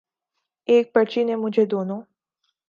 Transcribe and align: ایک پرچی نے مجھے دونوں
ایک 0.67 0.93
پرچی 0.93 1.23
نے 1.23 1.35
مجھے 1.35 1.65
دونوں 1.65 2.01